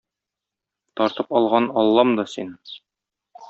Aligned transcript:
Тартып 1.01 1.31
алган 1.41 1.69
Аллам 1.85 2.17
да- 2.21 2.29
син! 2.35 2.53